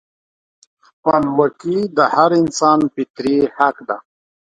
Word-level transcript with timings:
خپلواکي 0.87 1.77
د 1.97 1.99
هر 2.13 2.29
انسان 2.41 2.79
فطري 2.93 3.37
حق 3.57 3.75
دی. 3.87 3.97